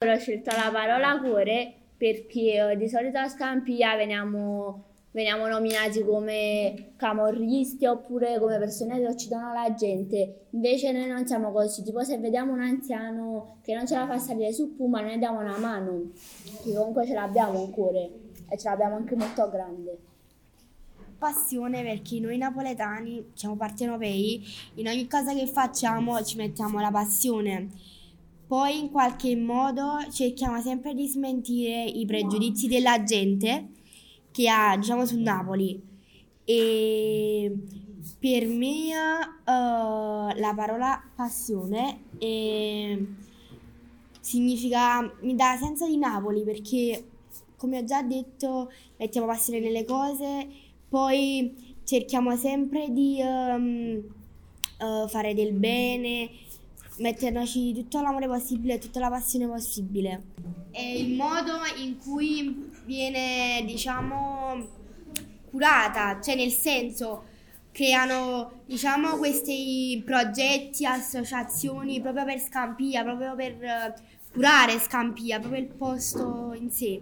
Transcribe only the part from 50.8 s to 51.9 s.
poi